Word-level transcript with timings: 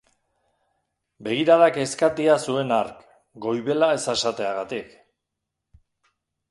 Begirada 1.27 1.67
kezkatia 1.75 2.39
zuen 2.47 2.75
hark, 2.79 3.05
goibela 3.47 3.93
ez 3.99 4.03
esateagatik. 4.17 4.99